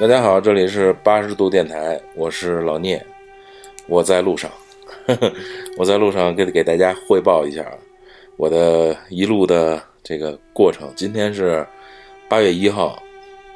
[0.00, 3.04] 大家好，这里是八十度电台，我是老聂，
[3.86, 4.50] 我在路上，
[5.76, 7.70] 我在路上给给大家汇报一下
[8.38, 10.90] 我的一路的这个过程。
[10.96, 11.66] 今天是
[12.30, 12.98] 八月一号，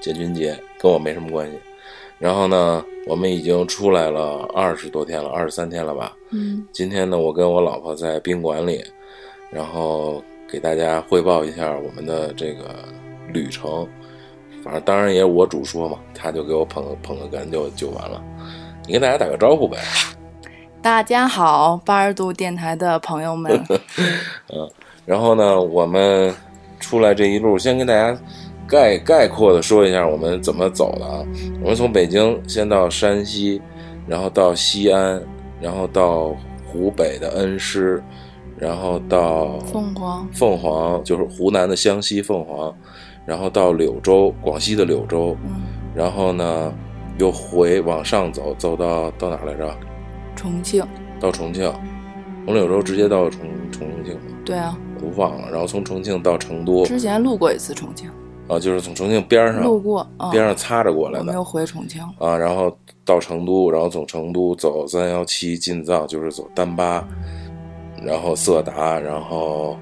[0.02, 1.56] 建军节，跟我没什么关系。
[2.18, 6.14] 然后呢，我们已经出来了二十多天了，二十三天了吧？
[6.30, 8.84] 嗯，今天呢，我跟我老婆在宾馆里，
[9.50, 12.84] 然后给大家汇报一下我们的这个
[13.32, 13.88] 旅程。
[14.64, 18.18] 反正当然也我主说嘛，他就给我捧捧个哏就就完了。
[18.86, 19.76] 你跟大家打个招呼呗。
[20.80, 23.62] 大家好，八十度电台的朋友们。
[24.48, 24.66] 嗯，
[25.04, 26.34] 然后呢，我们
[26.80, 28.18] 出来这一路，先跟大家
[28.66, 31.22] 概概括的说一下我们怎么走的啊。
[31.62, 33.60] 我们从北京先到山西，
[34.06, 35.22] 然后到西安，
[35.60, 36.34] 然后到
[36.66, 38.02] 湖北的恩施，
[38.58, 42.74] 然后到凤凰，凤凰就是湖南的湘西凤凰。
[43.26, 45.62] 然后到柳州，广西的柳州，嗯，
[45.94, 46.72] 然后呢，
[47.18, 49.74] 又回往上走，走到到哪来着？
[50.36, 50.84] 重庆。
[51.18, 51.72] 到重庆，
[52.44, 53.40] 从柳州直接到重
[53.72, 54.14] 重庆。
[54.44, 55.50] 对啊，我忘了。
[55.50, 56.84] 然后从重庆到成都。
[56.84, 58.10] 之前路过一次重庆。
[58.46, 61.24] 啊，就是从重庆边上路过，边上擦着过来的。
[61.24, 62.02] 没有回重庆。
[62.18, 62.76] 啊，然后
[63.06, 67.02] 到成都，然后从成都走三幺七进藏，就是走丹巴，
[68.02, 69.78] 然后色达，然后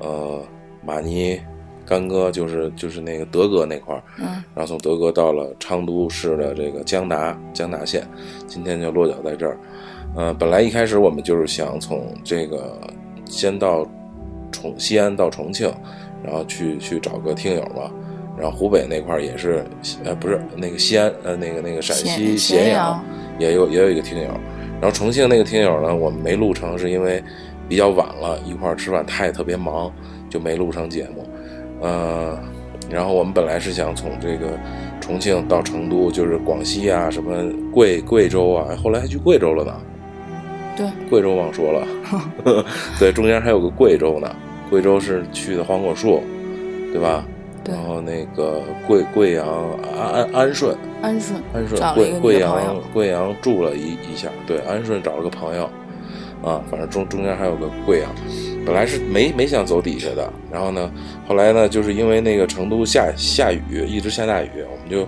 [0.00, 0.42] 呃
[0.84, 1.38] 马尼。
[1.86, 8.06] 干哥就是就是那个德哥那块儿，嗯，然后从德哥到了昌都市的这个江达江达县，
[8.46, 9.58] 今天就落脚在这儿。
[10.16, 12.78] 呃，本来一开始我们就是想从这个
[13.26, 13.86] 先到
[14.50, 15.72] 重西安到重庆，
[16.22, 17.90] 然后去去找个听友嘛。
[18.36, 19.64] 然后湖北那块儿也是，
[20.04, 23.04] 呃，不是那个西安，呃，那个那个陕西咸阳
[23.38, 24.28] 也有也有一个听友。
[24.80, 27.22] 然后重庆那个听友呢，我们没录成，是因为
[27.68, 29.92] 比较晚了，一块儿吃饭，他也特别忙，
[30.28, 31.24] 就没录成节目。
[31.84, 32.38] 呃，
[32.90, 34.58] 然后我们本来是想从这个
[35.00, 39.80] 重庆到成都，就是广西啊，什么贵贵州啊，后来还去贵州了呢。
[40.76, 41.86] 对，贵州忘说了，
[42.98, 44.34] 对，中间还有个贵州呢。
[44.70, 46.22] 贵州是去的黄果树，
[46.90, 47.24] 对吧？
[47.62, 47.74] 对。
[47.74, 49.46] 然后那个贵贵阳
[49.96, 55.68] 安安安顺，安顺安顺贵贵阳贵阳住了一一下，对，安顺找了个朋友，
[56.42, 58.10] 啊，反正中中间还有个贵阳。
[58.66, 60.90] 本来是没没想走底下的，然后呢，
[61.28, 65.06] 后来呢，就是因为那个成都下下雨，一直下大雨，我们就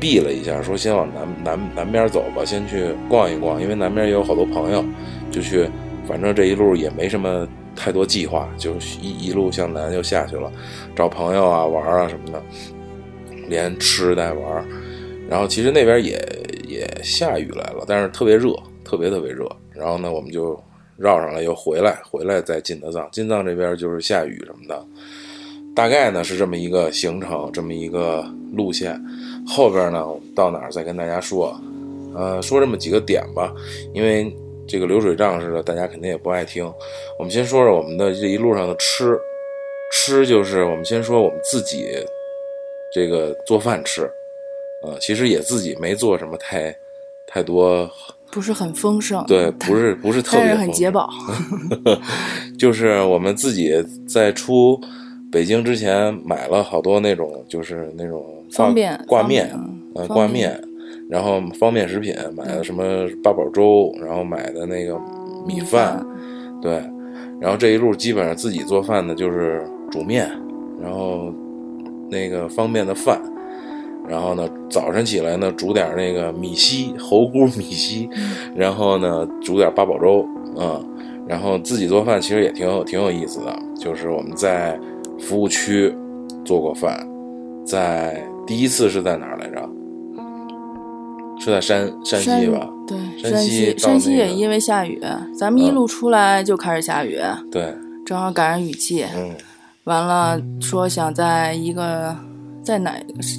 [0.00, 4.82] 避了一下，说先往南南南边走吧，先去逛一逛，因为南边也有好多朋友，
[5.30, 5.68] 就去，
[6.06, 7.46] 反正这一路也没什么
[7.76, 10.50] 太多计划，就一一路向南就下去了，
[10.96, 12.42] 找朋友啊玩啊什么的，
[13.48, 14.64] 连吃带玩，
[15.28, 16.18] 然后其实那边也
[16.66, 20.58] 也下雨来了，但是特别热，特别特别热，然后呢，我们就。
[20.96, 24.80] 绕上来又回来，回来再进的藏，进藏这边就是下雨什么的，
[25.74, 28.96] 大概呢是这么一个行程，这么一个路线。
[29.44, 31.60] 后边呢我们到哪儿再跟大家说，
[32.14, 33.52] 呃，说这么几个点吧，
[33.92, 34.32] 因为
[34.68, 36.64] 这个流水账似的，大家肯定也不爱听。
[37.18, 39.18] 我们先说说我们的这一路上的吃，
[39.90, 41.88] 吃就是我们先说我们自己
[42.92, 44.08] 这个做饭吃，
[44.84, 46.72] 呃，其实也自己没做什么太
[47.26, 47.90] 太多。
[48.34, 51.08] 不是很丰盛，对， 不是不是特别很解饱。
[52.58, 53.72] 就是我们自己
[54.08, 54.80] 在出
[55.30, 59.48] 北京之前买了好多那种，就是那种方便挂面，
[59.94, 60.60] 呃，挂面，
[61.08, 62.82] 然后方便食品，买的什么
[63.22, 65.00] 八宝粥，然后买的那个
[65.46, 66.04] 米饭，
[66.60, 66.82] 对，
[67.40, 70.28] 然后这一路基本上自己做饭的，就是煮面，
[70.82, 71.32] 然后
[72.10, 73.22] 那个方便的饭。
[74.06, 78.08] 然后呢，早晨起来呢，煮点那个米稀，猴菇米稀，
[78.54, 80.26] 然后呢，煮点八宝粥，
[80.58, 80.84] 嗯，
[81.26, 83.58] 然后自己做饭其实也挺有挺有意思的。
[83.80, 84.78] 就是我们在
[85.18, 85.94] 服务区
[86.44, 87.06] 做过饭，
[87.64, 89.68] 在第一次是在哪儿来着？
[91.40, 92.68] 是在山山西吧？
[92.86, 95.00] 对，山西山西也因为下雨，
[95.38, 97.18] 咱们一路出来就开始下雨，
[97.50, 97.74] 对，
[98.04, 99.34] 正好赶上雨季，嗯，
[99.84, 102.14] 完了说想在一个。
[102.64, 102.96] 在哪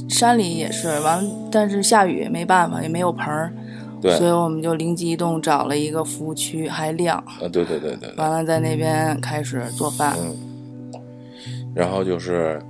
[0.08, 3.52] 山里也是完，但是下雨没办法，也没有盆儿，
[4.00, 11.02] 对，所以我们就灵机一动找了一个服务区，还亮啊，对对对对，完了在那边开始做饭，嗯，
[11.74, 12.62] 然后就是。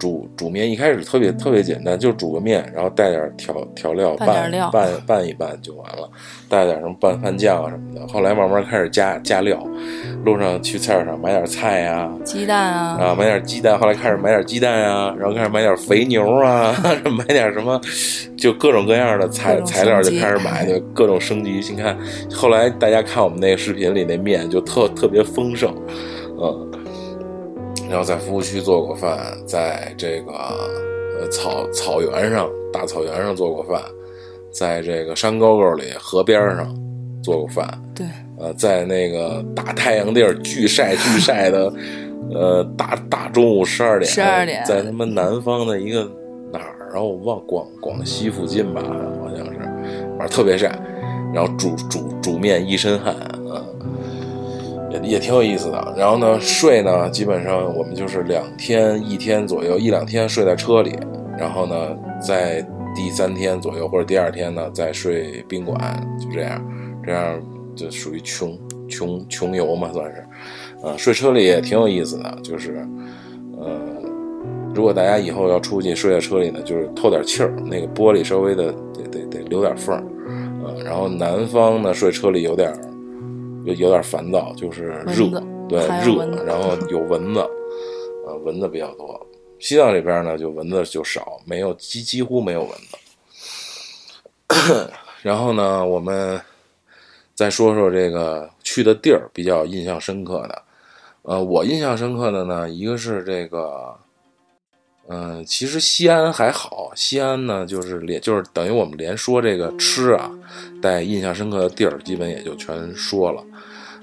[0.00, 6.10] 煮煮面一开始特别特别简单，就煮个面，然后带点调调料拌拌拌一拌就完了，
[6.48, 8.08] 带点什么拌饭酱啊什么的。
[8.08, 9.62] 后来慢慢开始加加料，
[10.24, 13.78] 路上去菜市场买点菜呀，鸡蛋啊，啊买点鸡蛋。
[13.78, 16.74] 后来开始买点鸡蛋啊，然后开始买点肥牛啊，
[17.18, 17.78] 买点什么，
[18.38, 21.60] 就各种各样的材材料就开始买，就各种升级。
[21.70, 21.94] 你看，
[22.32, 25.74] 后来大家看我们那个视频里那面就特特别丰盛，
[26.40, 26.70] 嗯。
[27.90, 30.32] 然后在服务区做过饭，在这个
[31.18, 33.82] 呃草草原上大草原上做过饭，
[34.52, 36.72] 在这个山沟沟里河边上
[37.20, 38.06] 做过饭，对，
[38.38, 41.72] 呃，在那个大太阳地儿巨晒巨晒的，
[42.32, 46.08] 呃，大大中午十二点，十二点在他妈南方的一个
[46.52, 48.80] 哪儿，然后我忘广广西附近吧，
[49.20, 49.58] 好像是，
[50.16, 50.80] 反正特别晒，
[51.34, 53.39] 然后煮煮煮面一身汗啊。
[54.90, 60.98] 也也挺有意思的，然后呢，睡呢，基本上我们就是两天一天左右，一两天睡在车里，
[61.38, 62.60] 然后呢，在
[62.94, 65.78] 第三天左右或者第二天呢，再睡宾馆，
[66.18, 66.60] 就这样，
[67.04, 67.40] 这样
[67.76, 68.58] 就属于穷
[68.88, 70.26] 穷穷游嘛，算是，
[70.84, 72.84] 啊，睡车里也挺有意思的，就是，
[73.60, 73.70] 呃，
[74.74, 80.02] 如果大家以后要出去睡在车里呢，就是透点气儿，那个玻璃稍微的得得得留点缝儿，
[80.64, 82.74] 啊，然后南方呢睡车里有点
[83.64, 85.28] 有有点烦躁，就是热，
[85.68, 87.40] 对热然后有蚊子，
[88.26, 89.26] 呃，蚊子比较多。
[89.58, 92.96] 西藏这边呢，就蚊子就少，没有几几乎没有蚊子。
[95.22, 96.40] 然后呢，我们
[97.34, 100.62] 再说说这个去的地儿比较印象深刻的。
[101.22, 103.94] 呃，我印象深刻的呢，一个是这个，
[105.08, 110.30] 嗯、其实西安还好，西安呢就是连就是等于我们连说这个吃啊，
[110.80, 113.44] 带印象深刻的地儿，基本也就全说了。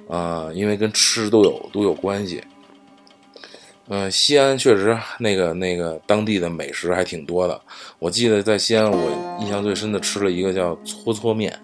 [0.09, 2.43] 啊、因为跟吃都有都有关系。
[3.89, 7.59] 嗯、西安确实那个那个当地的美食还挺多的。
[7.99, 11.57] 我记得在西安，我印象最深的吃了一个叫搓搓面，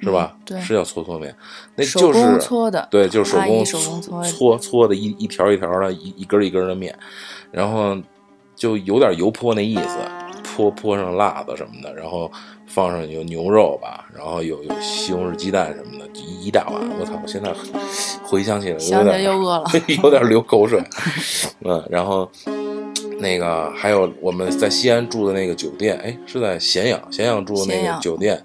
[0.00, 0.34] 是吧？
[0.38, 1.32] 嗯对是叫搓搓面，
[1.76, 6.98] 那就是搓的对，就是手工手工搓搓搓的一一条一条的，一一根一根的面，
[7.52, 7.96] 然后
[8.56, 9.98] 就有点油泼那意思，
[10.42, 12.28] 泼泼上辣子什么的，然后
[12.74, 16.80] 放上有牛肉吧，然后有有西红柿鸡蛋什么的，一一大碗。
[16.98, 17.12] 我操！
[17.22, 17.52] 我现在
[18.22, 19.64] 回想起来有点又饿了。
[20.02, 20.82] 有点流口水。
[21.64, 22.30] 嗯，然后
[23.18, 28.42] 那个还有我们在西安住的那个酒店，哎，是在咸阳，咸阳住的那个酒店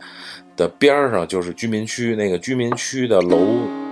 [0.58, 3.40] 的边儿上就是居民区，那个居民区的楼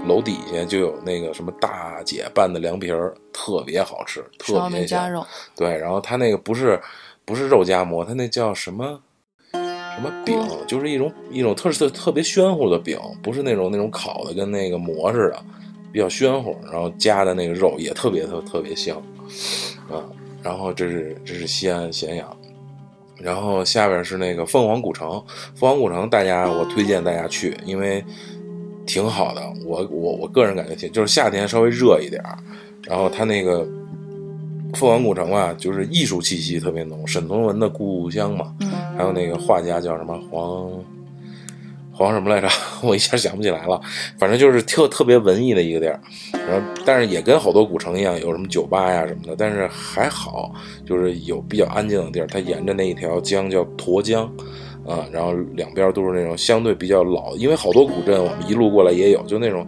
[0.06, 5.26] 楼底下就有那个什么大姐拌的凉皮儿，特别好吃，特别香。
[5.56, 6.78] 对，然后它那个不是
[7.24, 9.00] 不是肉夹馍，它那叫什么？
[9.96, 10.38] 什么饼，
[10.68, 15.40] 就是一种一种特特特别暄乎的饼，不是那种那种烤的跟那个馍似的，
[15.92, 18.98] 比较暄乎，然后加的那个肉也特别特特别香，
[19.90, 20.04] 啊，
[20.44, 22.38] 然后这是这是西安咸阳，
[23.18, 25.10] 然后下边是那个凤凰古城，
[25.56, 28.04] 凤凰古城大家我推荐大家去，因为
[28.86, 32.22] 挺好的，我我我个人感觉挺就是夏天稍微热一点，
[32.84, 33.66] 然后它那个
[34.76, 40.70] 凤凰古城啊，就是艺术气息特别浓，沈从文的故乡嘛，嗯，还有那个画家叫什么黄
[41.92, 42.48] 黄什么来着？
[42.84, 43.80] 我一下想不起来了。
[44.18, 46.00] 反正就是特特别文艺的一个地儿，
[46.34, 50.54] 然后但是也跟好多古城一样，有什么酒吧呀什么的，但是还好，
[50.86, 52.28] 就是有比较安静的地儿。
[52.28, 54.30] 它沿着那一条江叫沱江。
[54.88, 59.66] 啊，然后两边都是那种相对比较老，因为好多古镇我们一路过来也有，就那种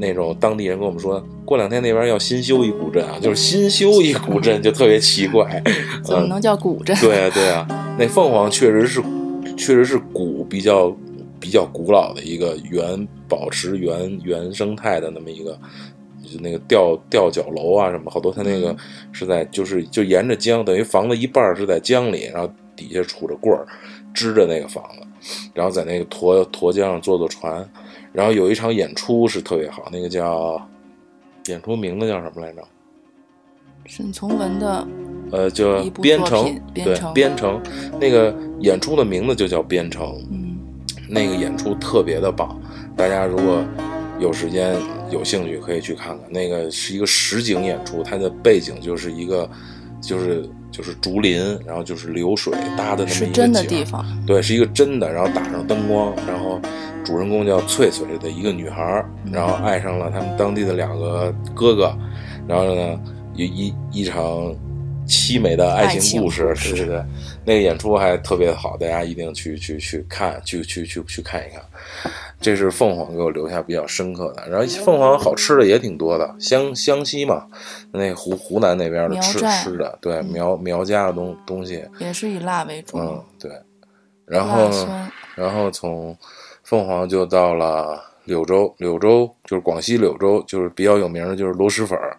[0.00, 5.62] 那种当地人跟我们说，过两天那边要新修一古镇啊，就是新修一古镇，就特别奇怪。
[6.02, 6.96] 怎么能叫古镇？
[7.00, 9.02] 对啊，对啊，那凤凰确实是，
[9.56, 10.96] 确实是古比较
[11.38, 15.52] 比较古老的一个原保持原原生态的那么一个，
[16.24, 18.74] 就那个吊吊脚楼啊什么，好多它那个
[19.12, 23.66] 是在就是就沿着江，等于房子一半是在江里，然后底下杵着棍儿
[24.14, 25.06] 支着那个房子，
[25.52, 27.68] 然后在那个沱沱江上坐坐船，
[28.12, 30.60] 然后有一场演出是特别好，那个叫
[31.46, 32.62] 演出名字叫什么来着？
[33.86, 34.86] 沈从文的
[35.32, 37.60] 呃，叫编程对，程编程，
[37.98, 40.58] 那个演出的名字就叫编程，嗯，
[41.08, 42.60] 那个演出特别的棒，
[42.96, 43.64] 大家如果
[44.18, 44.76] 有时间
[45.10, 46.30] 有兴趣可以去看看。
[46.30, 49.48] 那个是一个实景演出，它的背景就是一个
[50.00, 56.60] 就是就是竹林，然后就是流水搭的那么一个是真的景地方，对，是一个真的，然后打上灯光，然后
[57.04, 61.96] 主人公叫翠翠的一个女孩，然后爱上了他们当地的两个哥哥，
[62.48, 63.00] 然后呢，
[63.34, 64.54] 一一一场
[65.10, 67.04] 凄美的爱情故事，对对对，
[67.44, 71.60] 那个演出还特别好，大家一定去去去看，去去去去看一看。
[72.40, 77.46] 这是凤凰给我留下比较深刻的，然后凤凰好吃的也挺多的，湘湘西嘛，
[77.92, 83.50] 那湖湖南那边的吃吃的，对苗苗家的东东西，也是以辣为主，嗯，对。
[84.24, 84.70] 然后，
[85.34, 86.16] 然后从
[86.62, 92.16] 凤凰就到了柳州，柳州就是广西柳州，就是比较有名的就是螺蛳粉儿。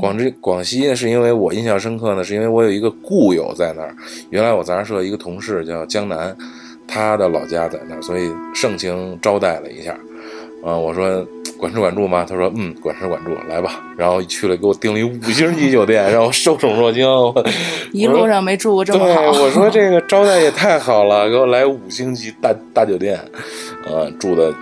[0.00, 3.94] 广西广西呢，是因为我印象深刻呢，是因为我有一个故友在那儿，
[4.30, 6.34] 原来我杂志社一个同事叫江南，
[6.88, 9.92] 他的老家在那儿，所以盛情招待了一下。
[10.62, 11.26] 啊、我说
[11.56, 12.26] 管吃管住吗？
[12.28, 13.80] 他说嗯，管吃管住，来吧。
[13.96, 17.06] 然后去了，给我订了一五星级酒店，让我受宠若惊。
[17.92, 19.32] 一路上没住过这么好。
[19.32, 23.18] 对，我说这个招待也太好了，给我来五星级大大酒店，
[23.86, 24.52] 呃，住的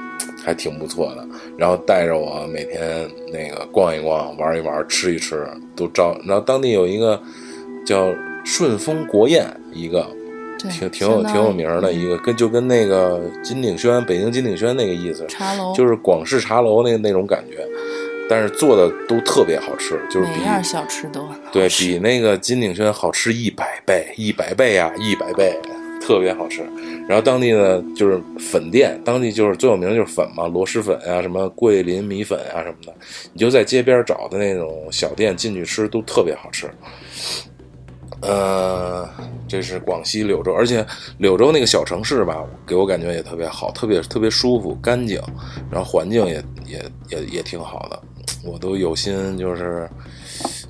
[0.48, 1.28] 还挺不错的。
[1.58, 6.18] 然后带着我每天那个逛一逛、玩一玩、吃一吃，都招。
[6.24, 7.20] 然后当地有一个
[7.84, 8.08] 叫
[8.44, 10.06] 顺丰国宴，一个。
[10.58, 17.64] 挺挺有挺有名的一个，跟就跟那个金鼎轩，北京金鼎轩那个意思，茶楼就是广式茶楼那那种感觉，
[18.28, 25.56] 但是做的都特别好吃，就是比样小吃都对比那个金鼎轩好吃一百倍，一百倍啊，一百倍，
[26.08, 26.62] 特别好吃。
[27.06, 32.94] 然后当地呢就是粉店，当地就是最有名的就是粉嘛，螺蛳粉啊，什么桂林米粉啊什么的，
[33.34, 36.66] 你就在街边找的那种小店进去吃都特别好吃。
[38.20, 39.08] 呃，
[39.46, 40.84] 这是广西柳州，而且
[41.18, 45.20] 柳州那个小城市吧，给我感觉也特别好，特别特别舒服、干净，
[45.70, 48.02] 然后环境也也也也挺好的。
[48.44, 49.88] 我都有心就是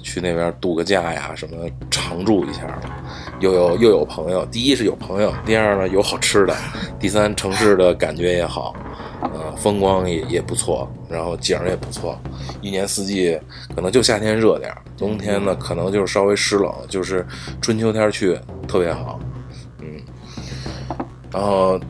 [0.09, 2.62] 去那边度个假呀，什么常住一下
[3.41, 6.57] 又有又有朋友，第一是有朋友，第二呢有好吃的，
[6.99, 8.75] 第三城市的感觉也好。
[9.21, 12.17] 呃，风光也也不错，然后景儿也不错，
[12.62, 13.37] 一年四季
[13.75, 17.27] 可能就夏天热点，冬天呢可能就是稍微湿冷，就是
[17.61, 18.38] 春秋天去
[18.69, 19.19] 特别好，
[19.81, 20.00] 嗯。
[21.33, 21.81] 然后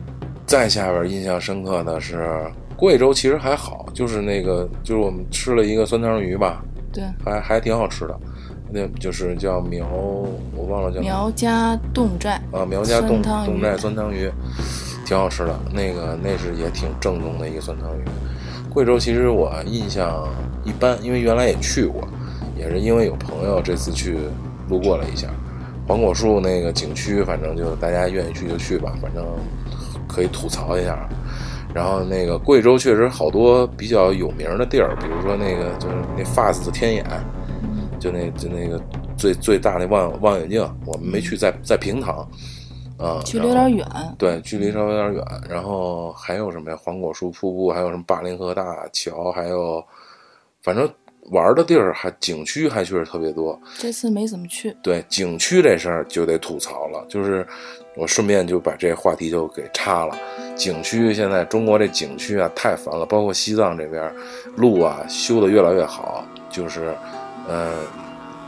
[0.47, 8.19] 再下边印象深刻的是贵州，其实还好，就是那个就是我们吃了一个酸汤鱼吧，对，还还挺好吃的，
[8.71, 9.85] 那就是叫苗，
[10.55, 14.31] 我忘了叫苗家侗寨啊，苗家侗侗寨酸汤鱼。
[15.05, 18.03] 挺好吃的，那个那是也挺正宗的一个酸汤鱼。
[18.69, 20.27] 贵州其实我印象
[20.63, 22.07] 一般，因为原来也去过，
[22.55, 24.19] 也是因为有朋友这次去
[24.69, 25.27] 路过了一下。
[25.87, 29.25] 黄果树那个景区，反正就大家愿意去就去吧，反正
[30.07, 31.09] 可以吐槽一下。
[31.73, 37.05] 然后那个贵州确实好多比较有名的地儿，比如说那个就是那 FAST 天眼，
[37.99, 38.81] 就那就那个
[39.17, 42.27] 最最大那望望远镜，我们没去，在在平塘。
[42.97, 43.87] 啊，距离有点远。
[44.17, 45.23] 对，距离稍微有点远。
[45.49, 46.77] 然后还有什么呀？
[46.83, 49.81] 黄果树瀑布，还有什么巴林河大桥，还有，
[50.61, 50.89] 反正
[51.31, 53.57] 玩的地儿还景区还确实特别多。
[53.77, 54.75] 这次没怎么去。
[54.83, 57.47] 对，景区这事儿就得吐槽了，就是
[57.99, 60.17] 我顺便就把这话题就给插了。
[60.55, 64.11] 景区现在中国这景区啊太烦了，包括西藏这边
[64.55, 66.93] 路啊修的越来越好，就是，
[67.49, 67.69] 嗯，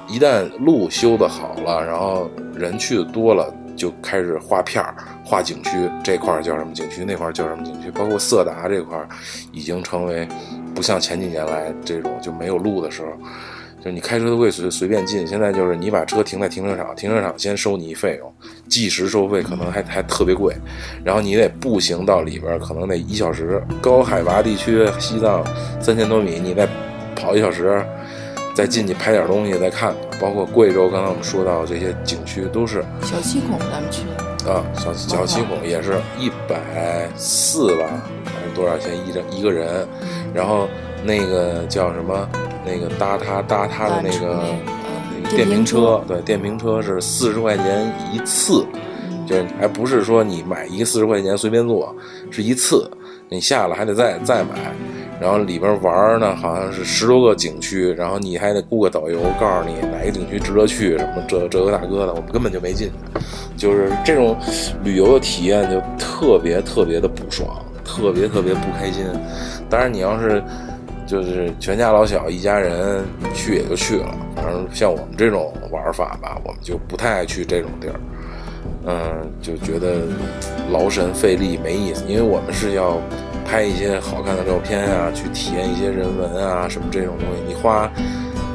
[0.07, 3.53] 一旦路修的好了，然后人去的多了。
[3.73, 4.93] 就开始划片儿，
[5.25, 9.07] 划景区这块儿叫什么景区，那块儿叫什么景区，包括色达这块儿，
[9.51, 10.27] 已经成为
[10.75, 13.07] 不像前几年来这种就没有路的时候，
[13.83, 15.25] 就你开车都会随随便进。
[15.25, 18.33] 现在就是你把车停在停车场，停车场先收你一费用，
[18.69, 20.55] 计时收费，可能还还特别贵，
[21.03, 23.61] 然后你得步行到里边，可能得一小时。
[23.81, 25.43] 高海拔地区，西藏
[25.81, 26.67] 三千多米，你再
[27.15, 27.83] 跑一小时。
[28.53, 34.03] 再进去拍点东西，再看，包括贵州，刚才我们说到这些景区都是小七孔，咱们去
[34.45, 39.87] 啊，小小七孔也是一百四吧，还是多少钱一人一个人？
[40.33, 40.67] 然后
[41.01, 42.27] 那个叫什么？
[42.65, 44.43] 那个搭他搭他的那个
[45.23, 48.65] 那个电瓶车，对，电瓶车是四十块钱一次，
[49.25, 51.95] 就是还不是说你买一个四十块钱随便坐，
[52.29, 52.89] 是一次，
[53.29, 54.73] 你下了还得再再买。
[55.19, 63.21] 然后里边玩呢，好像是十多个景区，然后你还得雇个导游，告诉你哪个景区值得去，什么这这个大哥的，我们根本就没进去。
[63.55, 64.35] 就是这种
[64.83, 67.47] 旅游的体验就特别特别的不爽，
[67.85, 69.05] 特别特别不开心。
[69.69, 70.43] 当然，你要是
[71.11, 73.03] 就是全家老小一家人
[73.33, 77.99] 去也就去了，反正像我们这种玩法吧，我们就不太爱去这种地儿。
[78.85, 80.03] 嗯，就觉得
[80.71, 82.97] 劳神费力没意思，因为我们是要。
[83.43, 87.91] 拍一些好看的照片啊，去体验一些人文啊，什么这种东西，你花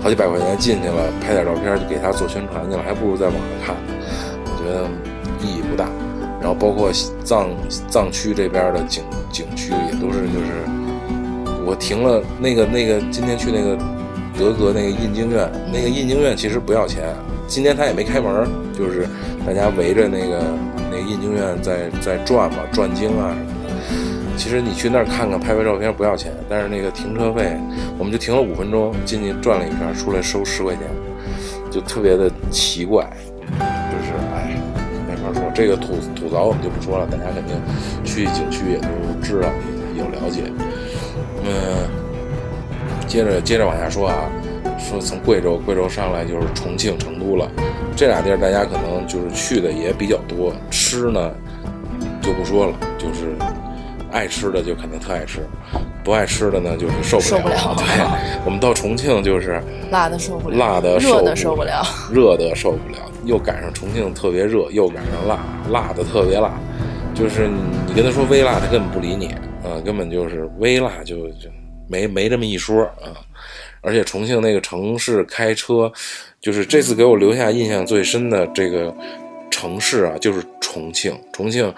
[0.00, 3.76] 好几百块钱进去了，拍点照片就给他做宣传去了，还不如在网上看，
[4.44, 4.88] 我觉得
[5.44, 5.86] 意义不大。
[6.40, 6.90] 然后包括
[7.24, 7.50] 藏
[7.90, 10.64] 藏区这边的景景区也都是，就是
[11.66, 13.76] 我停了那个那个今天去那个
[14.38, 17.12] 德格那个印经院，那个印经院其实不要钱，
[17.48, 19.08] 今天他也没开门，就是
[19.44, 20.40] 大家围着那个
[20.88, 23.74] 那个印经院在在转嘛，转经啊什么的。
[24.36, 27.56] 其实你去那儿看看，拍拍照片不要钱，但是那个停车费，
[27.98, 30.82] 我们就停了五分钟，进去转了一圈，出来收十块钱，
[31.68, 33.10] 就特别的奇怪，
[33.48, 34.54] 就是哎，
[35.08, 35.50] 没法说。
[35.52, 37.56] 这个吐吐槽我们就不说了，大家肯定
[38.04, 38.88] 去景区也都
[39.20, 39.48] 知道，
[39.96, 40.44] 有了解。
[41.46, 41.88] 嗯，
[43.06, 44.28] 接着接着往下说啊，
[44.78, 47.48] 说从贵州贵州上来就是重庆成都了，
[47.96, 51.30] 这俩地儿大家可能就是去的也比较多，吃呢
[52.20, 53.36] 就不说了，就是。
[54.12, 55.40] 爱吃的就肯定特爱吃，
[56.02, 57.84] 不爱吃的呢就是受不受不了对，
[58.46, 59.60] 我们到重庆就是
[59.90, 61.82] 辣的受不了，辣的热的受受不了。
[62.10, 66.52] 热的受不了，又赶上重庆特别热，又赶上辣，辣的特别辣，
[67.14, 67.50] 就是
[67.86, 69.34] 你跟他说微辣，他根本不理你
[69.66, 71.50] 啊，根本就是微辣就就
[71.88, 73.18] 没没这么一说啊。
[73.82, 75.92] 而且重庆那个城市开车，
[76.40, 78.92] 就是这次给我留下印象最深的这个
[79.50, 81.16] 城市啊，就是重庆。
[81.32, 81.72] 重庆，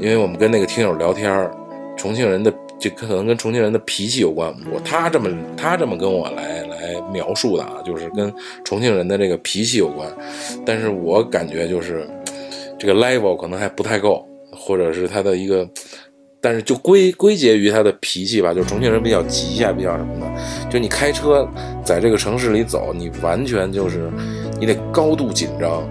[0.00, 1.50] 因为我们跟那个听友聊天，
[1.94, 4.54] 重庆人的这可能跟重庆人的脾气有关。
[4.72, 8.32] 我他这么他这么跟我来来描述的啊，就是跟
[8.64, 10.10] 重庆人的这个脾气有关。
[10.64, 12.08] 但是我感觉就是
[12.78, 15.68] 这个 level 可能还不太够，或者是他的一个。
[16.46, 20.70] 但是就归归结于他的脾气吧，就是重庆人比较急呀，比较什么的。
[20.70, 21.44] 就你开车
[21.84, 24.08] 在这个城市里走，你完全就是
[24.60, 25.82] 你得高度紧张。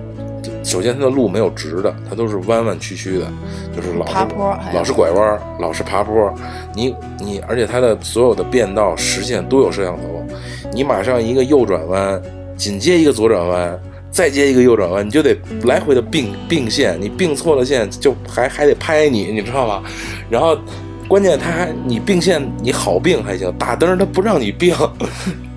[0.63, 3.27] 首先，它的路没有直的，它都是弯弯曲曲的，
[3.75, 6.33] 就是老是爬坡老是拐弯，老是爬坡。
[6.73, 10.25] 你你，而且它的所有的变道实线都有摄像头，
[10.71, 12.21] 你马上一个右转弯，
[12.55, 13.77] 紧接一个左转弯，
[14.15, 19.83] 再接一个右转弯，你就得来回的并并线，你并错了线就还还得拍你，你知道吗？
[20.29, 20.57] 然后
[21.05, 24.73] 关键他还你并线你好并还行，打灯他不让你并，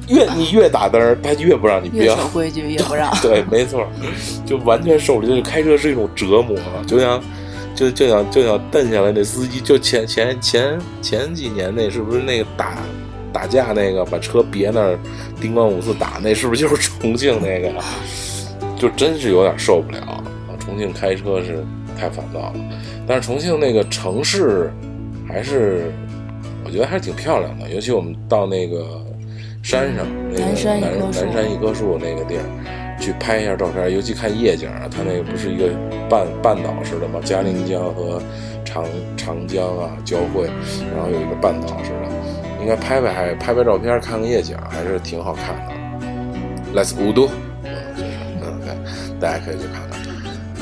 [0.08, 2.08] 越你越打灯他越不让你并越。
[2.08, 3.16] 守规矩越不让。
[3.22, 3.86] 对，没错，
[4.44, 5.28] 就完全受不了。
[5.28, 7.22] 就开车是一种折磨，就像
[7.76, 12.76] 就就想就想蹬下来那司机，就前前前前几年那是不是那个打
[13.32, 14.98] 打架那个把车别那儿
[15.40, 17.74] 叮咣五四打那是不是就是重庆那个呀？
[18.78, 20.24] 就真是有点受不了啊！
[20.60, 21.64] 重庆开车是
[21.98, 22.54] 太烦躁了，
[23.06, 24.70] 但是重庆那个城市
[25.26, 25.92] 还是
[26.64, 28.84] 我觉得还是挺漂亮的，尤其我们到那个
[29.62, 32.44] 山上那个南山一南棵树南山一棵树那个地儿，
[33.00, 35.70] 去拍一下照片，尤其看夜景啊，它那个不是一个
[36.08, 37.20] 半半岛似的吗？
[37.24, 38.20] 嘉陵江和
[38.64, 38.84] 长
[39.16, 40.50] 长江啊交汇，
[40.94, 45.74] 然后有一个半岛似的，应该拍拍还拍拍照片，看看夜景，还是挺好看的。
[46.74, 47.47] Let's 五都，嗯，就是嗯，对，
[49.20, 49.98] 大家可以去看看。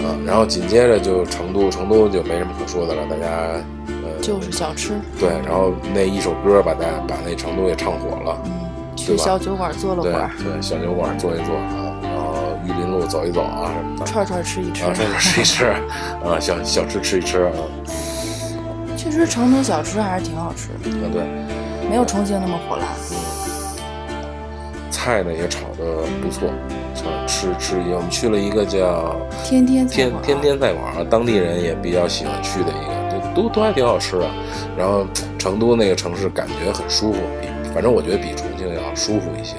[0.04, 3.26] 啊，然后紧接着就成都，成都就没什么可说的了，大家
[4.04, 8.52] 呃，就是小吃，对，然后那一首歌把大家把那成都也唱火了，嗯，
[8.94, 12.34] 去小酒馆坐了会对儿，对，小酒馆坐一坐啊，然后
[12.66, 14.84] 玉林路走一走啊什么的，串串吃一吃。
[14.84, 14.92] 啊，。
[14.94, 15.64] 串串吃一吃，
[16.22, 17.52] 啊，小小吃吃一吃啊，
[18.98, 21.22] 确实，成都小吃还是挺好吃的，啊对，
[21.88, 22.88] 没有重庆那么火辣。
[24.96, 25.84] 菜呢也炒的
[26.22, 26.48] 不错，
[26.94, 34.26] 想吃吃我们去了一个叫天天天天天菜馆，当地人也比较喜欢去的一个，就都都还挺好吃的。
[34.76, 35.06] 然后
[35.38, 39.56] 成都那个城市感觉很舒服，比反正我觉得比重庆要舒服一些。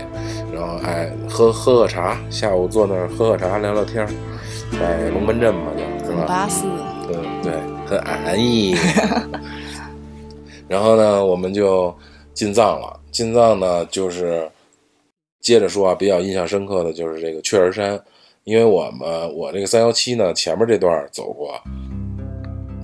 [0.51, 4.09] 然后哎，喝喝喝茶，下午坐那儿喝喝茶，聊聊天儿，
[4.71, 5.67] 在龙门阵嘛，
[5.99, 6.25] 就是吧？
[6.27, 6.65] 八四，
[7.13, 7.53] 嗯，对，
[7.85, 8.75] 很安逸。
[10.67, 11.95] 然后呢，我们就
[12.33, 12.99] 进藏了。
[13.11, 14.49] 进藏呢，就是
[15.39, 17.99] 接着说啊，比较印象深刻的就是这个雀儿山，
[18.43, 21.59] 因为我们我这个三幺七呢，前面这段走过，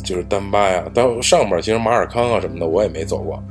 [0.04, 3.42] 就是丹巴呀，到上面其实马尔康啊什么的我也没走过，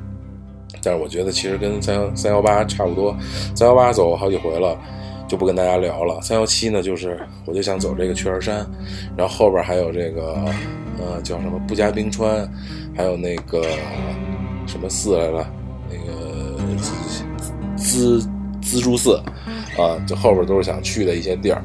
[0.82, 3.16] 但是我觉得其实跟三幺三幺八差不多，
[3.54, 4.78] 三幺八走过好几回了。
[5.28, 6.20] 就不跟大家聊了。
[6.20, 8.66] 三幺七呢，就是我就想走这个雀儿山，
[9.16, 10.34] 然后后边还有这个
[10.98, 12.46] 呃叫什么布加冰川，
[12.94, 13.62] 还有那个
[14.66, 15.50] 什么寺来了，
[15.88, 18.28] 那个资资
[18.62, 19.20] 资助寺
[19.76, 21.62] 啊，就后边都是想去的一些地儿。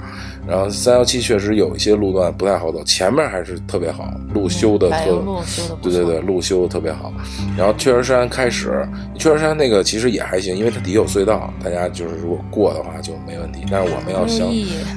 [0.47, 5.77] 然后三幺七确实有一些路段不太好走，前面还是特别好，路修的特柏油路修的。
[5.81, 7.13] 对对对，路修的特别好。
[7.57, 8.87] 然后雀儿山开始，
[9.19, 13.65] 雀儿山那个其实也还行，因为它底有隧道，大家就是如果过的话就没问题。
[13.69, 14.47] 但是我们要想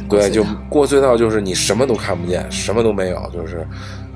[0.09, 3.67] 对，就过隧道就是你什么都看不见，什么都没有，就是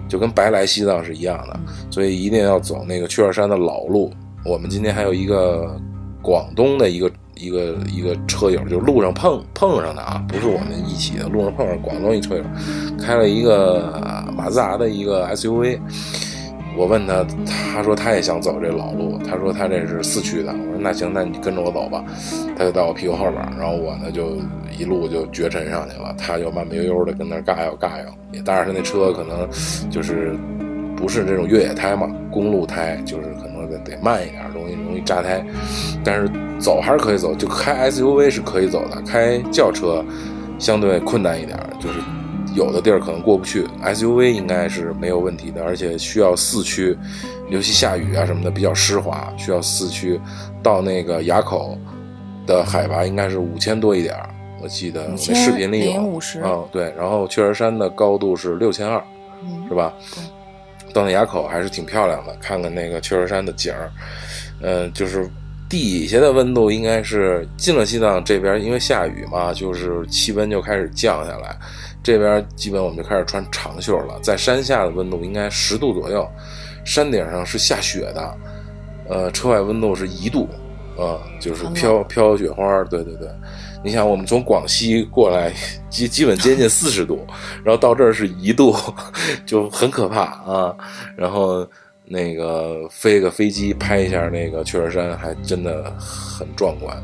[0.09, 1.59] 就跟白来西藏是一样的，
[1.91, 4.13] 所以一定要走那个雀儿山的老路。
[4.45, 5.77] 我们今天还有一个
[6.23, 12.45] 广东的一个一个一个车友，就路上碰碰上的啊，不是我们一起的，路上碰上广东一车友，
[13.01, 15.79] 开了一个马自达的一个 SUV。
[16.77, 17.25] 我问他，
[17.73, 20.53] 他说他也想走这老路，他说他这是四驱的。
[20.53, 22.05] 我说那行，那你跟着我走吧。
[22.57, 24.39] 他就到我屁股后边，然后我呢就
[24.77, 29.49] 一路就绝尘上去了，他就慢慢悠悠的跟那儿嘎悠嘎悠，也但是他那车可能
[29.89, 30.37] 就是
[30.97, 35.45] 不是这种越野胎嘛，公路胎，就是可能得得慢一点，容易容易扎胎。
[36.03, 40.05] 但是走还是可以走，就开 SUV 是可以走的，开轿车
[40.59, 42.01] 相对困难一点，就是
[42.55, 46.97] 有的地儿可能过不去，SUV 应该是没有问题的，而且需要四驱，
[47.51, 50.21] 尤其下雨啊什么的比较湿滑，需要四驱。
[50.63, 51.77] 到那个垭口
[52.47, 54.17] 的海拔应该是五千多一点，
[54.63, 56.01] 我记得那视频里有。
[56.01, 56.95] 5050嗯，对。
[56.97, 59.03] 然后雀儿山的高度是六千二，
[59.43, 59.93] 嗯是吧？
[60.93, 63.91] 到那垭口还是挺漂亮的，看看那个雀儿山的景儿，
[64.65, 65.29] 嗯，就是
[65.69, 71.55] 底下的温度应该是进了西藏这边，因为下雨嘛，就是气温就开始降下来，
[72.03, 76.27] 这边基本我们就开始穿长袖了，在山下的温度应该十度左右，
[76.85, 78.35] 山顶上是下雪的，
[79.09, 80.49] 呃，车外温度是一度，
[80.97, 83.29] 啊，就是飘飘雪花，对对对。
[83.83, 85.53] 你想，我们从广西过来，
[85.91, 87.27] 基基本接近四十度，
[87.63, 88.75] 然后到这儿是一度，
[89.45, 90.75] 就很可怕啊。
[91.15, 91.69] 然后
[92.15, 96.97] 那个飞个飞机拍一下那个雀儿山，还真的很壮观。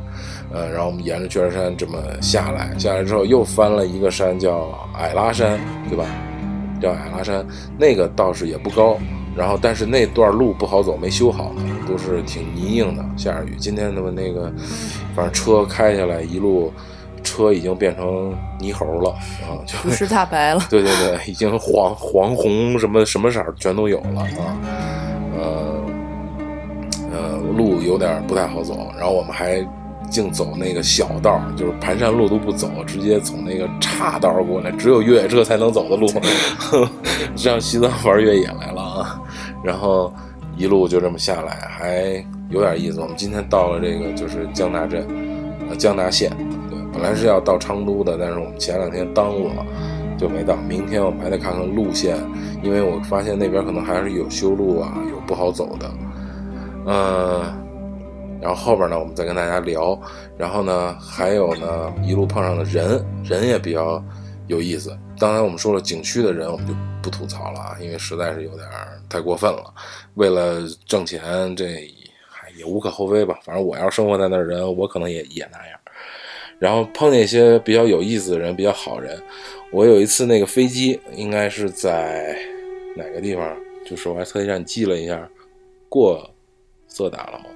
[0.52, 6.06] 呃，然后我们沿着雀儿山这么下来，下来之后又翻了一个山，叫矮拉山，对吧？
[6.80, 7.46] 叫矮拉山，
[7.76, 8.96] 那个倒是也不高。
[9.36, 13.04] 然后，但是那段路不好走，没修好呢，都是挺泥泞的。
[13.16, 14.52] 下着雨，今天他们那个，
[15.14, 16.72] 反正车开下来一路，
[17.22, 19.10] 车已经变成泥猴了
[19.42, 20.60] 啊，就不是大白了。
[20.68, 24.58] 对对对，已经黄黄红什么什么色儿全都有了啊。
[25.40, 25.80] 呃
[27.12, 29.66] 呃，路有点不太好走，然后我们还
[30.10, 36.06] 净走那个小道，就是盘山路都不走，直接从那个岔道过来，只有越野车才能走的路，
[37.36, 39.20] 上西藏玩越野来了啊。
[39.62, 40.12] 然后
[40.56, 43.00] 一路就这么下来，还有点意思。
[43.00, 45.06] 我们今天到了这个就是江达镇，
[45.68, 46.30] 呃，江达县。
[46.70, 49.66] 对，本来是要到昌都的，但是我们前两天耽误了，
[50.20, 50.54] 就没到。
[50.56, 52.18] 明天我们还得看看路线，
[52.62, 55.90] 因为我发现那边可能还是有修路啊，有不好走的。
[56.84, 59.98] 嗯，然后后边呢，我们再跟大家聊。
[60.36, 64.04] 然后呢，还有呢，一路碰上的人，人也比较
[64.46, 64.94] 有意思。
[65.18, 68.68] 刚才我们说了景区的人，我们就不吐槽了啊，因为实在是有点
[69.08, 69.72] 太过分了。
[70.16, 71.80] 为了挣钱，这
[72.58, 73.38] 也无可厚非吧。
[73.42, 75.80] 反正我要生活在那儿，人我可能也也那样。
[76.60, 79.20] 然后碰见一些比较有意思的人，比较好人。
[79.72, 82.36] 我有一次那个飞机应该是在
[82.94, 83.56] 哪个地方？
[83.84, 85.28] 就是我还特意让你记了一下，
[85.88, 86.30] 过
[86.86, 87.46] 色达了吗？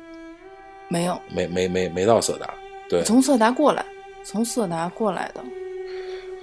[0.89, 2.53] 没有，没没没没到色达。
[2.89, 3.85] 对，从色达过来，
[4.25, 5.45] 从色达过来的，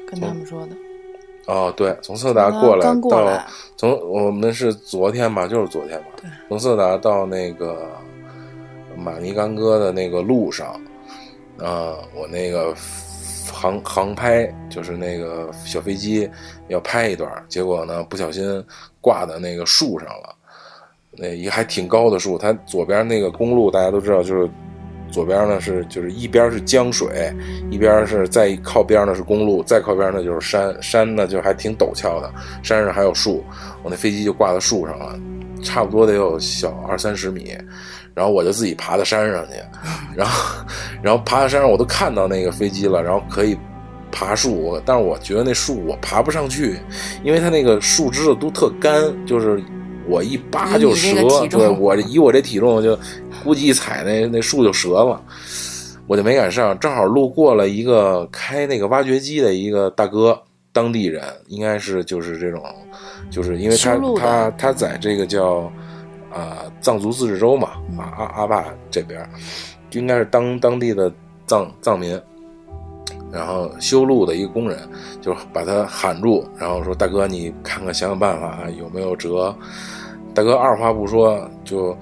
[0.08, 0.76] 跟他们说的。
[1.48, 3.46] 哦，对，从色达过来到
[3.76, 6.08] 从我们是昨天吧，就是昨天吧。
[6.22, 7.90] 对从色达到那个
[8.96, 10.80] 马尼干戈的那个路上，
[11.62, 12.76] 啊，我那个
[13.52, 16.30] 航航拍就是那个小飞机
[16.68, 18.64] 要拍一段，结果呢不小心
[19.00, 20.36] 挂在那个树上了，
[21.12, 24.50] 那一还挺高的树，它左边那个公路大家都知道就是。
[25.12, 27.36] 左边呢是就是一边是江水，
[27.70, 33.44] 一边是再靠边呢是公路，再靠边呢就是山，山呢就还挺陡峭的，山上还有树，
[33.84, 35.20] 我那飞机就挂在树上了，
[35.62, 37.58] 差不多得有小二三十米，
[38.14, 39.54] 然后我就自己爬到山上去，
[40.16, 40.66] 然后
[41.02, 43.58] 然后爬到山上我都看到那个飞机了，然后可以
[44.12, 46.80] 爬树，但是我觉得那树我爬不上去，
[47.24, 49.64] 因为它那个树枝子都特干，就是
[50.08, 52.98] 我一扒就折，对我以我这体重就。
[53.44, 55.20] 估计一踩那那树就折了，
[56.06, 56.78] 我就没敢上。
[56.78, 60.40] 正好路过了一个开那个挖掘机的一个大哥，
[60.72, 62.64] 当地人应该是就是这种，
[63.32, 65.74] 就是因为他他他在这个叫
[66.34, 69.28] 啊藏族自治州嘛啊阿阿坝这边，
[69.92, 71.12] 应该是当当地的
[71.46, 72.20] 藏藏民，
[73.32, 74.80] 然后修路的一个工人，
[75.22, 79.56] 就把他喊住，然后说大哥你看看想想办法有没有辙。
[80.34, 81.98] 大哥二话不说就。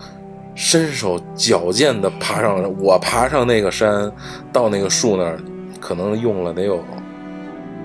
[0.55, 4.11] 伸手矫健地爬上，我爬上那个山，
[4.51, 5.39] 到那个树那儿，
[5.79, 6.83] 可能用了得有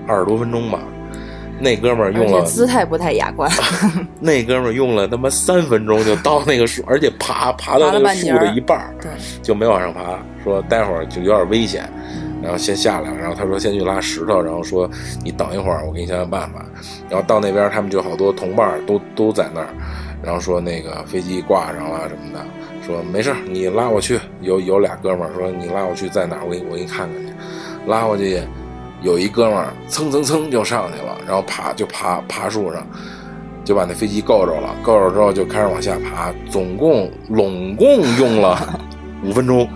[0.05, 0.79] 二十多分钟吧。
[1.59, 3.49] 那哥们儿用了，姿态不太雅观。
[4.19, 10.19] 那哥们儿用了他妈三分钟就到那个树，而且爬爬到那个树的一半儿，对，就没往上爬。
[10.43, 11.89] 说待会儿就有点危险，
[12.43, 13.11] 然后先下来。
[13.13, 14.87] 然后他说先去拉石头，然后说
[15.23, 16.63] 你等一会儿，我给你想想办法。
[17.09, 19.69] 然后到那边，他们就好多同伴都都在那儿，
[20.21, 22.45] 然后说那个飞机挂上了什么的。
[22.85, 24.19] 说没事你拉我去。
[24.41, 27.33] 有有俩哥们儿说你拉我去在哪儿，我给你我给你看看去。
[27.87, 28.39] 拉过去，
[29.01, 32.85] 有一哥们儿蹭蹭蹭就上去了，然后爬就爬爬树上，
[33.63, 34.75] 就把那飞机够着了。
[34.81, 38.79] 够着之后就开始往下爬，总共拢共用了
[39.23, 39.67] 五分钟。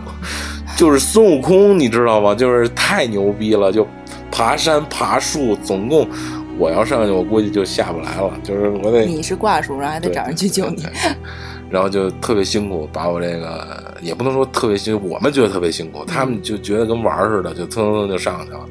[0.77, 2.33] 就是孙悟空，你知道吗？
[2.33, 3.85] 就是太牛逼了，就
[4.31, 6.07] 爬山爬树，总共
[6.57, 8.31] 我要上去，我估计就下不来了。
[8.43, 10.85] 就是我得你是挂树然后，还得找人去救你。
[11.69, 18.69] 然后就特别辛苦，把我这个也不能说特别辛苦，我们觉得特别辛苦，他们就觉得跟玩似的，就蹭蹭蹭就上去了，就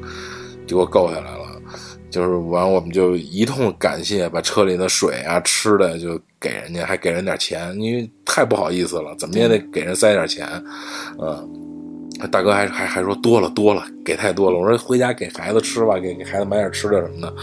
[0.69, 1.45] 给我够下来了。
[2.09, 10.47] 就是完，我们就一通感谢，把车里的水啊、吃的就给人家，还给人点钱，因为太不好意思了，怎么也得给人塞点钱，
[11.19, 11.65] 嗯。
[12.33, 14.57] 大哥还还还说多了多了，给太多了。
[14.57, 17.33] 我说回家给孩子吃吧，给给孩子买点吃的什么的。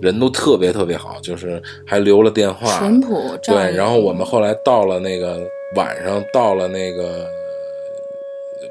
[0.00, 3.38] 人都特别特别好，就是还留了电话，淳朴。
[3.44, 7.24] 对，然后我们后来到了那个晚上，到了那个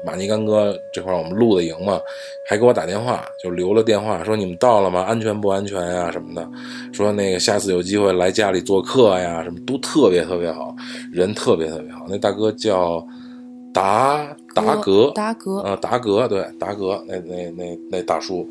[0.06, 2.00] 马尼干哥这块，我们露的营嘛，
[2.48, 5.00] 还给我打电话，就留了电话，说你们到了吗？
[5.02, 6.10] 安全不安全呀？
[6.12, 6.48] 什么的？
[6.92, 9.42] 说那个下次有机会来家里做客呀？
[9.42, 10.74] 什么都特别特别好，
[11.12, 12.06] 人特别特别好。
[12.08, 13.04] 那大哥叫。
[13.74, 18.48] 达达格，达格啊，达格，对，达格，那那那那大叔，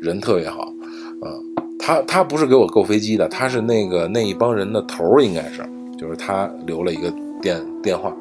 [0.00, 0.60] 人特别好，
[1.20, 1.26] 啊，
[1.80, 5.68] 他他不是给我购飞机的，他是那个那一帮人的头儿，应该是，
[5.98, 8.16] 就是他留了一个电电话，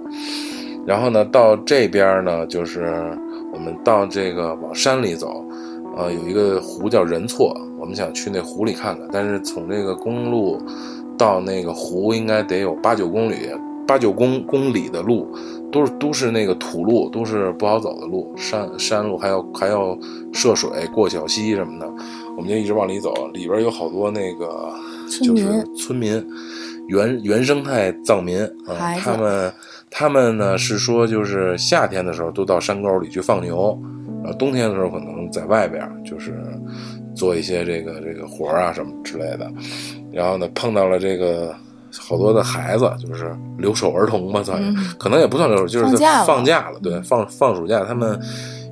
[0.87, 2.85] 然后呢，到这边呢，就是
[3.51, 5.45] 我们到这个往山里走，
[5.97, 10.57] 呃，有一个湖叫仁措，我们想去那湖里看看，但是从这个公路
[11.17, 13.49] 到那个湖应该得有八九公里，
[13.85, 15.27] 八九公公里的路。
[15.69, 19.99] 都是都是那个土路，都是不好走的路，山山路还要还要
[20.31, 21.85] 涉水过小溪什么的，
[22.37, 24.73] 我们就一直往里走，里边有好多那个
[25.21, 25.45] 就是
[25.75, 26.25] 村民，
[26.87, 29.51] 原原生态藏民啊，他们
[29.99, 33.75] 他们呢是说就是夏天的时候都到山沟里去放牛，
[34.23, 36.39] 然后冬天的时候可能在外边就是
[37.15, 39.51] 做一些这个这个活啊什么之类的，
[40.11, 41.55] 然后呢碰到了这个。
[41.99, 47.83] 好多的孩子就是留守儿童吧，算是，可能也不算留守，就是放假了，对，放放暑假。
[47.85, 48.19] 他们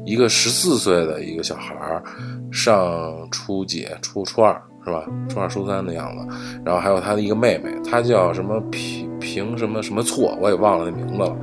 [0.05, 2.03] 一个十四岁的一个小孩儿，
[2.51, 5.03] 上初几，初初二是吧？
[5.27, 6.35] 初二、初三的样子。
[6.63, 11.35] 然后还有他的一个妹妹，她叫什么平平什么什么错，我也忘了那名字了。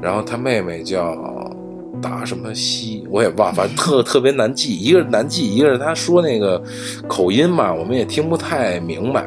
[0.00, 1.16] 然后他妹妹叫
[2.02, 4.76] 达什么西，我也忘，反正特 特别难记。
[4.76, 6.60] 一个是难记，一个是他说那个
[7.08, 9.26] 口音嘛，我们也听不太明白。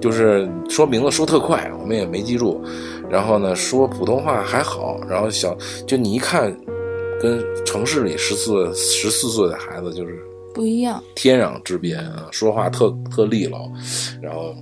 [0.00, 2.62] 就是说名字说特快，我们也没记住。
[3.10, 4.98] 然后呢，说普通话还好。
[5.08, 6.56] 然后小就你一看，
[7.20, 10.22] 跟城市里十四十四岁的孩子就是
[10.54, 12.28] 不一样，天壤之别啊！
[12.30, 13.70] 说话特特利落，
[14.22, 14.54] 然后。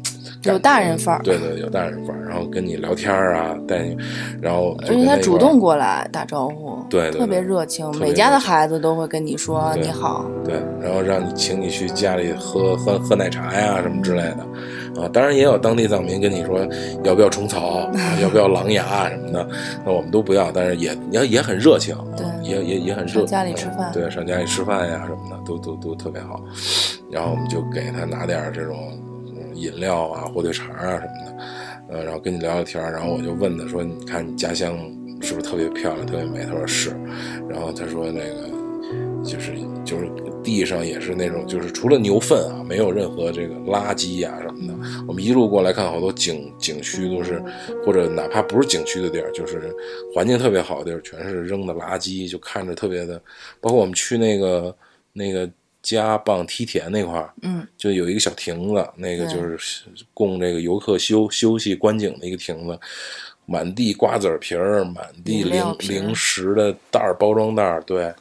[0.45, 3.97] 有大人范儿，对对，有大人范儿，然后跟你聊天啊，带你，
[4.41, 16.67] 然后而且他主动过来打招呼，对，特别热情，每家的孩子都会跟你说你好，对，然后让你请你去家里喝喝喝奶茶呀什么之类的，啊，当然也有当地藏民跟你说
[17.05, 17.89] 要不要虫草，
[18.21, 19.49] 要不要狼牙什么的，
[19.85, 26.41] 那我们都不要，但是也也也很热情，对，也也也很热，家里吃饭，对，上家里吃饭呀什么的都都都特别好，
[27.11, 28.77] 然后我们就给他拿点这种。
[29.55, 34.77] 饮料啊，火腿肠啊什么的，呃，然后跟你聊聊天然后我就问他说：“你看你家乡
[35.21, 36.91] 是不是特别漂亮、特别美？”他说是。
[37.49, 38.51] 然后他说：“那个
[39.25, 39.53] 就是
[39.85, 40.11] 就是
[40.43, 44.75] 地上也是那种，就是除了牛粪啊，没有任何这个垃圾呀什么的。
[45.07, 47.43] 我们一路过来看，好多景景区都是，
[47.85, 49.75] 或者哪怕不是景区的地儿，就是
[50.15, 53.21] 环境特别好的地儿，全是扔的垃圾，就看着特别的。
[53.61, 54.75] 包括我们去那个
[55.13, 55.49] 那个。”
[55.83, 59.83] 加棒梯田那块儿，嗯，就有一个小亭子，那个就是
[60.15, 62.79] 供这个游客休休息观景的一个亭子，
[63.47, 68.15] 满地瓜子皮儿，满地零零食的袋儿、包装袋儿，对，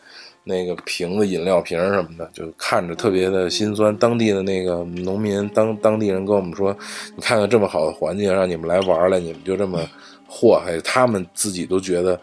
[0.43, 3.95] 那个瓶子、饮料瓶什么的，就看着特别的心酸。
[3.95, 6.75] 当地的那个农民当当地人跟我们说
[7.15, 9.87] ：“你看看这么好的环境，让你们来玩了，你们就这么
[10.27, 12.19] 祸害。”他们自己都觉得。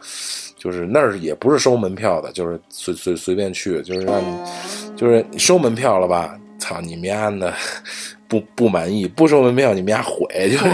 [0.59, 4.37] 就是那儿也不是收门票的，就是随随随便去，就是让你，
[4.97, 6.37] 就是收门票了吧？
[6.59, 7.55] 操你妈的，
[8.27, 10.65] 不不满意，不收门票你们家毁，就是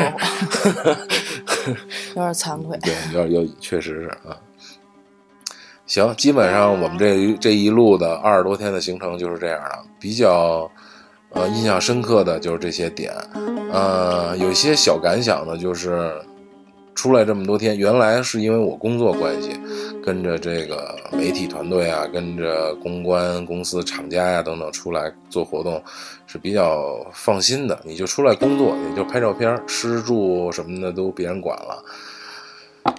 [2.16, 2.79] 有点惭愧。
[2.79, 4.35] 对，有有确实是啊。
[5.87, 10.68] 行，基本上我们这这一路的二十多天的行程就是这样的，比较
[11.29, 13.12] 呃印象深刻的就是这些点，
[13.70, 16.11] 呃，有一些小感想呢，就是。
[16.94, 19.50] 出来这么多天，原来是因为我工作关系，
[20.02, 25.83] 跟着这个媒体团队啊，跟着公关公司、厂家呀等等出来做活动，
[26.26, 27.78] 是比较放心的。
[27.85, 31.85] 你就出来工作，也就拍照片，吃住什么的都别人管了。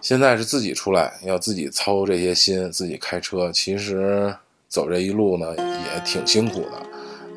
[0.01, 3.51] 现在是自己出来，要自己操这些心，自己开车。
[3.51, 4.31] 其实
[4.67, 6.71] 走这一路呢，也挺辛苦的。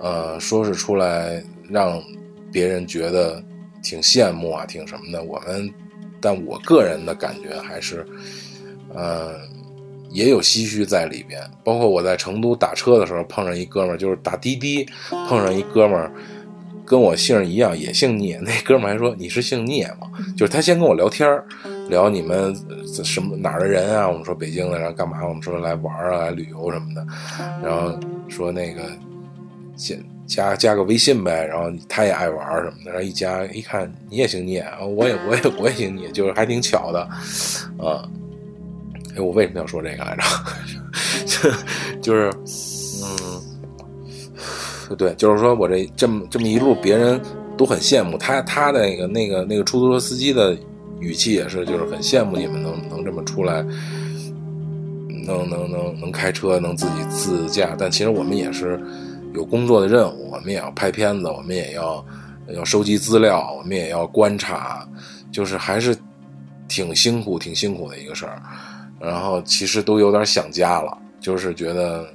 [0.01, 2.03] 呃，说是出来让
[2.53, 3.42] 别人觉得
[3.83, 5.73] 挺羡慕啊，挺什么的，我们。
[6.21, 8.07] 但我个人的感觉还是，
[8.95, 9.35] 呃，
[10.11, 11.41] 也有唏嘘在里边。
[11.63, 14.87] 包括我在成都打车的时候，碰上一哥们儿，就是打滴滴
[15.29, 16.13] 碰上一哥们儿，
[16.85, 18.39] 跟我姓一样，也姓聂。
[18.39, 21.47] 那哥们儿还说：“你是姓聂吗？”就是他先跟我聊天儿，
[21.89, 22.55] 聊你们
[23.05, 24.09] 什么哪儿的人啊？
[24.09, 25.25] 我们说北京的，然后干嘛？
[25.27, 27.07] 我们说来玩啊，来旅游什么的。
[27.63, 28.83] 然后说那个
[29.77, 30.03] 先。
[30.29, 34.64] 加加个微信呗，然后他也爱玩什么的，然后一加一看你也姓聂，
[34.97, 37.01] 我也我也我也姓聂，就是还挺巧的，
[37.79, 38.07] 啊，
[39.17, 40.23] 哎，我为什么要说这个来着？
[42.01, 42.31] 就是
[44.91, 47.21] 嗯，对，就是说我这这么这么一路，别人
[47.57, 50.57] 都很羡慕他，他的那个那个那个出租车司机的
[51.01, 53.64] 语气也是，就是很羡慕你们能能这么出来。
[55.27, 58.81] 能能能能开车，能自己自驾，但其实我们也是
[59.35, 62.05] 有工作的任务，我们也要拍片子，我们也要
[62.49, 64.87] 要收集资料，我们也要观察，
[65.31, 65.97] 就是还是
[66.67, 68.41] 挺辛苦、挺辛苦的一个事儿。
[69.01, 72.07] 然后其实都有点想家了，就是觉得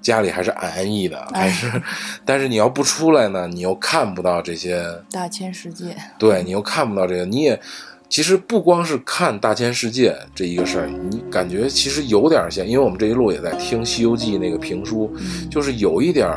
[0.00, 1.82] 家里还是安安逸的，还是，
[2.24, 7.60] 但是你要不出来呢，你又看不到这些大千世界，对你又看不到这个，你也。
[8.08, 15.12] 其实不光是看大千世界这一个事儿，你感觉其实有点像，因为我们这一路也在听《西游记》那个评书，
[15.50, 16.30] 就是有一点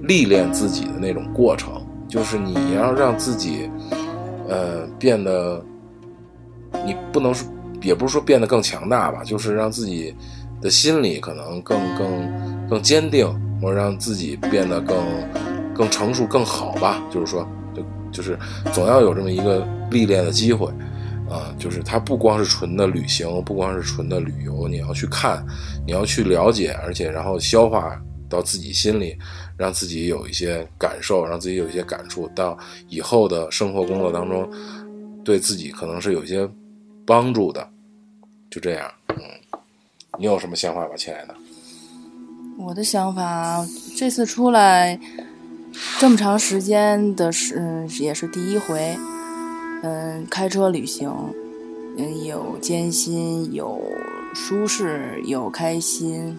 [0.00, 3.68] 历练自己的那种过程，就是你要让自己，
[4.48, 5.62] 呃，变得，
[6.86, 7.46] 你不能说，
[7.82, 10.14] 也不是说变得更强大吧，就是让自己
[10.62, 13.28] 的心理可能更更更坚定，
[13.60, 14.96] 或者让自己变得更
[15.74, 17.46] 更成熟更好吧，就是说，
[18.14, 18.38] 就是
[18.72, 20.72] 总要有这么一个历练的机会。
[21.24, 25.44] 啊，就是它不光是纯的旅行，不光是纯的旅游，你要去看，
[25.86, 27.98] 你要去了解，而且然后消化
[28.28, 29.16] 到自己心里，
[29.56, 32.56] 让自己有一些感受，让自己有一些感触，到
[32.88, 34.48] 以后的生活工作当中，
[35.24, 36.48] 对自己可能是有些
[37.06, 37.66] 帮助的。
[38.50, 39.22] 就这样，嗯，
[40.18, 41.34] 你有什么想法吧，亲爱的？
[42.58, 44.96] 我的想法，这次出来
[45.98, 48.96] 这么长时间的是，嗯，也是第一回。
[49.82, 51.10] 嗯，开车旅行，
[51.98, 53.80] 嗯，有艰辛，有
[54.34, 56.36] 舒适，有开心，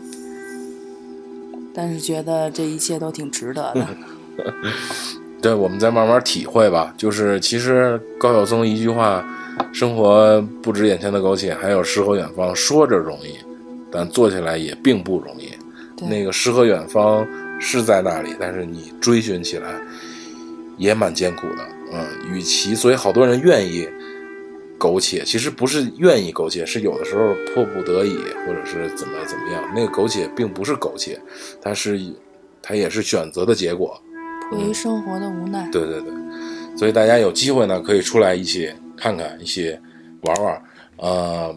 [1.74, 3.88] 但是觉得这一切都挺值得的。
[5.42, 6.92] 对，我们再慢慢体会吧。
[6.98, 9.24] 就是其实高晓松一句话
[9.72, 13.38] ：“生活不止眼前的苟且，还有诗和远方。”说着容易，
[13.92, 15.52] 但做起来也并不容易。
[16.10, 17.26] 那个诗和远方
[17.60, 19.80] 是在那里，但是你追寻起来
[20.78, 21.68] 也蛮艰苦的。
[21.94, 23.88] 嗯，与其所以好多人愿意
[24.78, 29.64] 苟且，其实不是愿意苟且，是有的时候迫不得已，或者是怎么怎么样。
[29.74, 31.20] 那个苟且并不是苟且，
[31.62, 32.00] 它是
[32.62, 34.00] 它也是选择的结果，
[34.50, 35.70] 迫于生活的无奈。
[35.72, 36.12] 对对对，
[36.78, 39.78] 所以大家有机会呢，可以出来一起看看，一起
[40.24, 40.62] 玩玩。
[40.98, 41.56] 呃，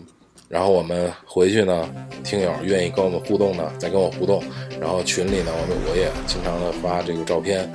[0.48, 1.88] 然后我们回去呢，
[2.24, 4.42] 听友愿意跟我们互动呢，再跟我互动。
[4.80, 7.70] 然后群里呢，我们我也经常的发这个照片。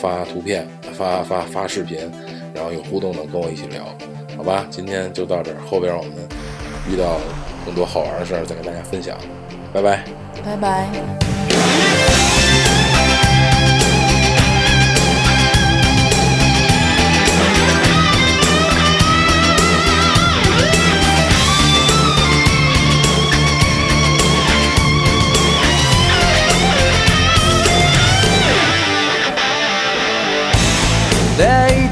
[0.00, 0.64] 发图片，
[0.96, 1.98] 发发发视频，
[2.54, 3.82] 然后有互动的跟我一起聊，
[4.36, 4.64] 好吧？
[4.70, 6.12] 今天就到这儿，后边我们
[6.88, 7.18] 遇到
[7.66, 9.18] 更多好玩的事儿再跟大家分享，
[9.72, 10.04] 拜拜，
[10.44, 12.27] 拜拜。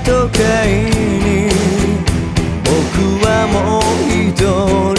[0.06, 0.84] 都会
[1.24, 1.50] に
[2.62, 2.70] 僕
[3.26, 4.95] はもう一人